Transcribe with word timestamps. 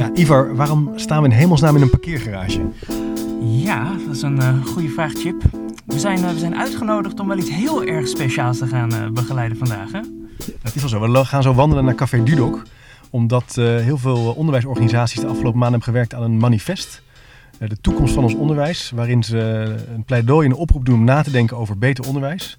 Ja, 0.00 0.10
Ivar, 0.14 0.56
waarom 0.56 0.92
staan 0.94 1.22
we 1.22 1.28
in 1.28 1.34
hemelsnaam 1.34 1.76
in 1.76 1.82
een 1.82 1.90
parkeergarage? 1.90 2.60
Ja, 3.40 3.96
dat 4.06 4.16
is 4.16 4.22
een 4.22 4.36
uh, 4.36 4.64
goede 4.64 4.88
vraag, 4.88 5.12
Chip. 5.12 5.42
We 5.86 5.98
zijn, 5.98 6.18
uh, 6.18 6.30
we 6.30 6.38
zijn 6.38 6.56
uitgenodigd 6.56 7.20
om 7.20 7.28
wel 7.28 7.38
iets 7.38 7.50
heel 7.50 7.84
erg 7.84 8.08
speciaals 8.08 8.58
te 8.58 8.66
gaan 8.66 8.94
uh, 8.94 9.10
begeleiden 9.10 9.58
vandaag. 9.58 9.92
Hè? 9.92 10.00
Het 10.62 10.74
is 10.74 10.80
wel 10.80 10.90
zo. 10.90 11.12
We 11.12 11.24
gaan 11.24 11.42
zo 11.42 11.54
wandelen 11.54 11.84
naar 11.84 11.94
Café 11.94 12.22
Dudok. 12.22 12.62
Omdat 13.10 13.54
heel 13.54 13.98
veel 13.98 14.32
onderwijsorganisaties 14.32 15.20
de 15.20 15.26
afgelopen 15.26 15.58
maanden 15.58 15.80
hebben 15.80 15.94
gewerkt 15.94 16.14
aan 16.14 16.22
een 16.22 16.38
manifest. 16.38 17.02
de 17.58 17.80
toekomst 17.80 18.14
van 18.14 18.22
ons 18.22 18.34
onderwijs. 18.34 18.90
Waarin 18.94 19.22
ze 19.22 19.38
een 19.94 20.04
pleidooi 20.04 20.46
en 20.46 20.52
een 20.52 20.58
oproep 20.58 20.84
doen 20.84 20.94
om 20.98 21.04
na 21.04 21.22
te 21.22 21.30
denken 21.30 21.56
over 21.56 21.78
beter 21.78 22.06
onderwijs. 22.06 22.58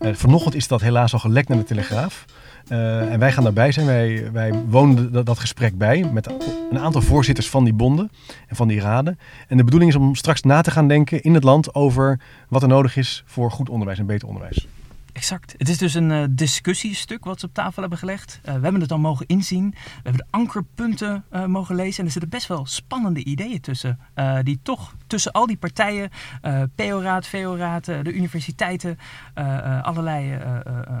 Vanochtend 0.00 0.54
is 0.54 0.68
dat 0.68 0.80
helaas 0.80 1.12
al 1.12 1.18
gelekt 1.18 1.48
naar 1.48 1.58
de 1.58 1.64
Telegraaf. 1.64 2.24
Uh, 2.68 3.12
en 3.12 3.18
wij 3.18 3.32
gaan 3.32 3.44
daarbij 3.44 3.72
zijn. 3.72 3.86
Wij, 3.86 4.32
wij 4.32 4.52
wonen 4.68 5.12
dat, 5.12 5.26
dat, 5.26 5.38
gesprek 5.38 5.78
bij 5.78 6.10
met 6.12 6.30
een 6.70 6.78
aantal 6.78 7.02
voorzitters 7.02 7.48
van 7.48 7.64
die 7.64 7.72
bonden 7.72 8.10
en 8.48 8.56
van 8.56 8.68
die 8.68 8.80
raden. 8.80 9.18
En 9.48 9.56
de 9.56 9.64
bedoeling 9.64 9.90
is 9.90 9.96
om 9.96 10.14
straks 10.14 10.42
na 10.42 10.60
te 10.60 10.70
gaan 10.70 10.88
denken 10.88 11.22
in 11.22 11.34
het 11.34 11.44
land 11.44 11.74
over 11.74 12.20
wat 12.48 12.62
er 12.62 12.68
nodig 12.68 12.96
is 12.96 13.22
voor 13.26 13.50
goed 13.50 13.68
onderwijs 13.68 13.98
en 13.98 14.06
beter 14.06 14.28
onderwijs. 14.28 14.66
Exact. 15.18 15.54
Het 15.56 15.68
is 15.68 15.78
dus 15.78 15.94
een 15.94 16.10
uh, 16.10 16.24
discussiestuk 16.30 17.24
wat 17.24 17.40
ze 17.40 17.46
op 17.46 17.54
tafel 17.54 17.80
hebben 17.80 17.98
gelegd. 17.98 18.40
Uh, 18.40 18.54
we 18.54 18.60
hebben 18.62 18.80
het 18.80 18.92
al 18.92 18.98
mogen 18.98 19.26
inzien. 19.26 19.70
We 19.70 19.78
hebben 20.02 20.22
de 20.22 20.26
ankerpunten 20.30 21.24
uh, 21.32 21.44
mogen 21.44 21.74
lezen. 21.74 21.98
En 21.98 22.04
er 22.04 22.10
zitten 22.10 22.30
best 22.30 22.46
wel 22.46 22.66
spannende 22.66 23.24
ideeën 23.24 23.60
tussen. 23.60 23.98
die 24.42 24.58
toch 24.62 24.94
tussen 25.06 25.32
al 25.32 25.46
die 25.46 25.56
partijen, 25.56 26.10
PO-raad, 26.74 27.26
VO-raad, 27.26 27.84
de 27.84 28.12
universiteiten, 28.12 28.98
allerlei 29.82 30.38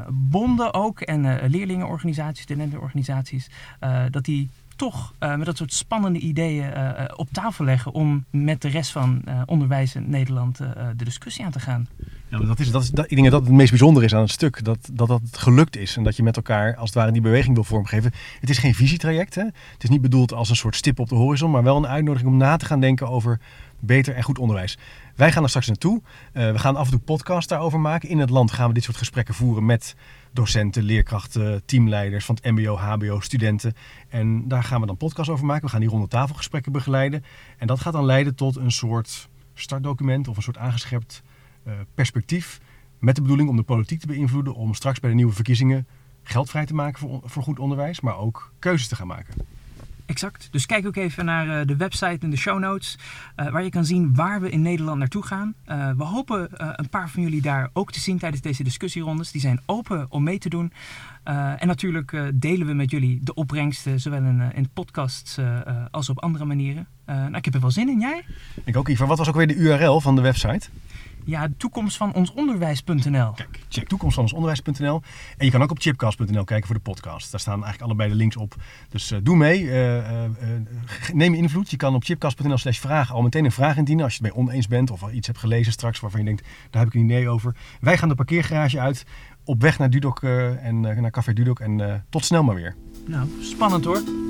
bonden 0.08 0.74
ook. 0.74 1.00
En 1.00 1.50
leerlingenorganisaties, 1.50 2.42
studentenorganisaties. 2.42 3.50
dat 4.10 4.24
die 4.24 4.50
toch 4.76 5.14
met 5.18 5.44
dat 5.44 5.56
soort 5.56 5.72
spannende 5.72 6.18
ideeën 6.18 6.72
op 7.16 7.28
tafel 7.32 7.64
leggen 7.64 7.92
om 7.92 8.24
met 8.30 8.62
de 8.62 8.68
rest 8.68 8.90
van 8.90 9.22
onderwijs 9.46 9.94
in 9.94 10.10
Nederland 10.10 10.56
de 10.96 11.04
discussie 11.04 11.44
aan 11.44 11.52
te 11.52 11.60
gaan. 11.60 11.88
Ja, 12.30 12.38
dat 12.38 12.58
is, 12.58 12.70
dat 12.70 12.82
is, 12.82 12.90
dat, 12.90 13.10
ik 13.10 13.16
denk 13.16 13.30
dat 13.30 13.42
het 13.42 13.52
meest 13.52 13.70
bijzondere 13.70 14.06
is 14.06 14.14
aan 14.14 14.20
het 14.20 14.30
stuk. 14.30 14.64
Dat, 14.64 14.90
dat 14.92 15.08
dat 15.08 15.20
gelukt 15.32 15.76
is 15.76 15.96
en 15.96 16.02
dat 16.02 16.16
je 16.16 16.22
met 16.22 16.36
elkaar 16.36 16.76
als 16.76 16.88
het 16.88 16.98
ware 16.98 17.12
die 17.12 17.20
beweging 17.20 17.54
wil 17.54 17.64
vormgeven. 17.64 18.12
Het 18.40 18.50
is 18.50 18.58
geen 18.58 18.74
visietraject. 18.74 19.34
Hè? 19.34 19.42
Het 19.42 19.82
is 19.82 19.88
niet 19.88 20.00
bedoeld 20.00 20.32
als 20.32 20.50
een 20.50 20.56
soort 20.56 20.76
stip 20.76 20.98
op 20.98 21.08
de 21.08 21.14
horizon, 21.14 21.50
maar 21.50 21.62
wel 21.62 21.76
een 21.76 21.86
uitnodiging 21.86 22.30
om 22.30 22.36
na 22.36 22.56
te 22.56 22.64
gaan 22.64 22.80
denken 22.80 23.08
over 23.08 23.40
beter 23.78 24.14
en 24.14 24.22
goed 24.22 24.38
onderwijs. 24.38 24.78
Wij 25.14 25.32
gaan 25.32 25.42
er 25.42 25.48
straks 25.48 25.66
naartoe. 25.66 26.02
Uh, 26.32 26.52
we 26.52 26.58
gaan 26.58 26.76
af 26.76 26.84
en 26.84 26.90
toe 26.90 27.00
podcasts 27.00 27.48
daarover 27.48 27.80
maken. 27.80 28.08
In 28.08 28.18
het 28.18 28.30
land 28.30 28.52
gaan 28.52 28.68
we 28.68 28.74
dit 28.74 28.84
soort 28.84 28.96
gesprekken 28.96 29.34
voeren 29.34 29.66
met 29.66 29.94
docenten, 30.32 30.82
leerkrachten, 30.82 31.62
teamleiders 31.64 32.24
van 32.24 32.38
het 32.40 32.52
MBO, 32.52 32.76
HBO, 32.76 33.20
studenten. 33.20 33.74
En 34.08 34.48
daar 34.48 34.62
gaan 34.62 34.80
we 34.80 34.86
dan 34.86 34.96
podcasts 34.96 35.32
over 35.32 35.46
maken. 35.46 35.64
We 35.64 35.70
gaan 35.70 35.80
die 35.80 35.88
ronde 35.88 36.08
tafelgesprekken 36.08 36.72
begeleiden. 36.72 37.24
En 37.58 37.66
dat 37.66 37.80
gaat 37.80 37.92
dan 37.92 38.04
leiden 38.04 38.34
tot 38.34 38.56
een 38.56 38.72
soort 38.72 39.28
startdocument 39.54 40.28
of 40.28 40.36
een 40.36 40.42
soort 40.42 40.58
aangescherpt 40.58 41.22
perspectief. 41.94 42.60
Met 42.98 43.14
de 43.14 43.22
bedoeling 43.22 43.48
om 43.48 43.56
de 43.56 43.62
politiek 43.62 44.00
te 44.00 44.06
beïnvloeden. 44.06 44.54
Om 44.54 44.74
straks 44.74 45.00
bij 45.00 45.10
de 45.10 45.16
nieuwe 45.16 45.32
verkiezingen 45.32 45.86
geld 46.22 46.50
vrij 46.50 46.66
te 46.66 46.74
maken 46.74 46.98
voor, 46.98 47.20
voor 47.24 47.42
goed 47.42 47.58
onderwijs. 47.58 48.00
Maar 48.00 48.18
ook 48.18 48.52
keuzes 48.58 48.88
te 48.88 48.96
gaan 48.96 49.06
maken. 49.06 49.34
Exact. 50.08 50.48
Dus 50.50 50.66
kijk 50.66 50.86
ook 50.86 50.96
even 50.96 51.24
naar 51.24 51.46
uh, 51.46 51.66
de 51.66 51.76
website 51.76 52.18
en 52.20 52.30
de 52.30 52.36
show 52.36 52.58
notes, 52.58 52.98
uh, 53.36 53.50
waar 53.50 53.64
je 53.64 53.70
kan 53.70 53.84
zien 53.84 54.14
waar 54.14 54.40
we 54.40 54.50
in 54.50 54.62
Nederland 54.62 54.98
naartoe 54.98 55.22
gaan. 55.22 55.54
Uh, 55.66 55.90
we 55.96 56.04
hopen 56.04 56.48
een 56.80 56.88
paar 56.88 57.10
van 57.10 57.22
jullie 57.22 57.42
daar 57.42 57.70
ook 57.72 57.92
te 57.92 58.00
zien 58.00 58.18
tijdens 58.18 58.42
deze 58.42 58.62
discussierondes. 58.62 59.30
Die 59.30 59.40
zijn 59.40 59.60
open 59.66 60.06
om 60.08 60.22
mee 60.22 60.38
te 60.38 60.48
doen. 60.48 60.72
en 61.24 61.66
natuurlijk 61.66 62.32
delen 62.34 62.66
we 62.66 62.72
met 62.72 62.90
jullie 62.90 63.20
de 63.22 63.34
opbrengsten, 63.34 64.00
zowel 64.00 64.22
in, 64.22 64.52
in 64.54 64.68
podcasts 64.72 65.38
als 65.90 66.08
op 66.08 66.18
andere 66.22 66.44
manieren. 66.44 66.86
nou, 67.06 67.34
ik 67.34 67.44
heb 67.44 67.54
er 67.54 67.60
wel 67.60 67.70
zin 67.70 67.88
in, 67.88 68.00
jij? 68.00 68.24
Ik 68.64 68.76
ook, 68.76 68.88
Ivar. 68.88 69.06
Wat 69.06 69.18
was 69.18 69.28
ook 69.28 69.36
weer 69.36 69.46
de 69.46 69.54
URL 69.54 70.00
van 70.00 70.16
de 70.16 70.22
website? 70.22 70.68
Ja, 71.28 71.48
toekomst 71.56 71.96
van 71.96 72.14
ons 72.14 72.32
onderwijs.nl. 72.32 73.32
Kijk, 73.32 73.60
check 73.68 73.88
toekomst 73.88 74.14
van 74.14 74.22
ons 74.22 74.32
onderwijs.nl. 74.32 75.02
En 75.36 75.44
je 75.44 75.50
kan 75.50 75.62
ook 75.62 75.70
op 75.70 75.78
chipcast.nl 75.78 76.44
kijken 76.44 76.66
voor 76.66 76.76
de 76.76 76.82
podcast. 76.82 77.30
Daar 77.30 77.40
staan 77.40 77.54
eigenlijk 77.54 77.82
allebei 77.82 78.08
de 78.08 78.14
links 78.14 78.36
op. 78.36 78.54
Dus 78.88 79.12
uh, 79.12 79.18
doe 79.22 79.36
mee. 79.36 79.62
Uh, 79.62 79.96
uh, 79.96 80.02
neem 81.12 81.34
invloed. 81.34 81.70
Je 81.70 81.76
kan 81.76 81.94
op 81.94 82.04
chipcast.nl 82.04 82.58
slash 82.58 82.78
vragen 82.78 83.14
al 83.14 83.22
meteen 83.22 83.44
een 83.44 83.52
vraag 83.52 83.76
indienen. 83.76 84.04
Als 84.04 84.16
je 84.16 84.24
het 84.24 84.34
mee 84.34 84.44
oneens 84.44 84.66
bent 84.66 84.90
of 84.90 85.10
iets 85.12 85.26
hebt 85.26 85.38
gelezen 85.38 85.72
straks 85.72 86.00
waarvan 86.00 86.20
je 86.20 86.26
denkt, 86.26 86.46
daar 86.70 86.82
heb 86.82 86.94
ik 86.94 87.00
een 87.00 87.04
idee 87.04 87.28
over. 87.28 87.56
Wij 87.80 87.98
gaan 87.98 88.08
de 88.08 88.14
parkeergarage 88.14 88.80
uit. 88.80 89.04
Op 89.44 89.62
weg 89.62 89.78
naar 89.78 89.90
Dudok 89.90 90.22
en 90.22 90.80
naar 90.80 91.10
Café 91.10 91.32
Dudok. 91.32 91.60
En 91.60 92.04
tot 92.10 92.24
snel 92.24 92.42
maar 92.42 92.54
weer. 92.54 92.76
Nou, 93.06 93.28
spannend 93.40 93.84
hoor. 93.84 94.27